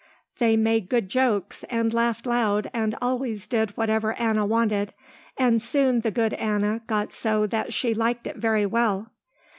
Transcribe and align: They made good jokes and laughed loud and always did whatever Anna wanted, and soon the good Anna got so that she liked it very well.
They 0.39 0.57
made 0.57 0.89
good 0.89 1.09
jokes 1.09 1.63
and 1.69 1.93
laughed 1.93 2.25
loud 2.25 2.71
and 2.73 2.97
always 2.99 3.45
did 3.45 3.77
whatever 3.77 4.13
Anna 4.13 4.47
wanted, 4.47 4.95
and 5.37 5.61
soon 5.61 5.99
the 6.01 6.09
good 6.09 6.33
Anna 6.33 6.81
got 6.87 7.13
so 7.13 7.45
that 7.45 7.71
she 7.71 7.93
liked 7.93 8.25
it 8.25 8.37
very 8.37 8.65
well. 8.65 9.11